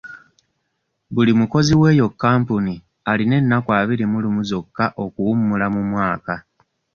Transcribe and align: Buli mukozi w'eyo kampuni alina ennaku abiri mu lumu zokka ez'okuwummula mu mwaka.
Buli 1.13 1.31
mukozi 1.39 1.73
w'eyo 1.81 2.07
kampuni 2.21 2.73
alina 3.11 3.35
ennaku 3.41 3.69
abiri 3.79 4.05
mu 4.11 4.17
lumu 4.23 4.41
zokka 4.49 4.85
ez'okuwummula 4.93 5.65
mu 5.75 5.81
mwaka. 5.91 6.35